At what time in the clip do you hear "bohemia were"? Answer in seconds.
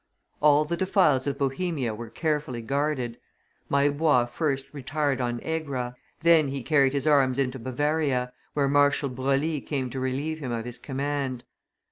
1.37-2.09